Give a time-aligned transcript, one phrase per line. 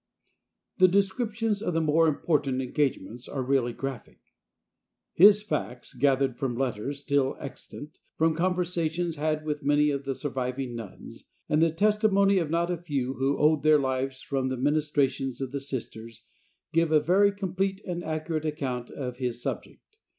[0.79, 4.19] "The Descriptions of the More Important Engagements are Really Graphic."
[5.13, 10.73] His facts, gathered from letters still extant, from conversations had with many of the surviving
[10.75, 15.39] nuns, and the testimony of not a few who owed their lives from the ministrations
[15.39, 16.23] of the Sisters,
[16.73, 19.99] give a very complete and accurate account of his subject.